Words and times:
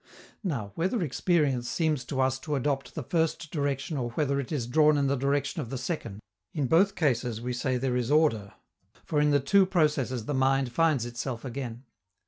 Now, 0.43 0.71
whether 0.73 1.03
experience 1.03 1.69
seems 1.69 2.03
to 2.05 2.21
us 2.21 2.39
to 2.39 2.55
adopt 2.55 2.95
the 2.95 3.03
first 3.03 3.51
direction 3.51 3.97
or 3.97 4.09
whether 4.13 4.39
it 4.39 4.51
is 4.51 4.65
drawn 4.65 4.97
in 4.97 5.05
the 5.05 5.15
direction 5.15 5.61
of 5.61 5.69
the 5.69 5.77
second, 5.77 6.21
in 6.55 6.65
both 6.65 6.95
cases 6.95 7.39
we 7.39 7.53
say 7.53 7.77
there 7.77 7.95
is 7.95 8.09
order, 8.09 8.53
for 9.05 9.21
in 9.21 9.29
the 9.29 9.39
two 9.39 9.63
processes 9.67 10.25
the 10.25 10.33
mind 10.33 10.71
finds 10.71 11.05
itself 11.05 11.45
again. 11.45 11.83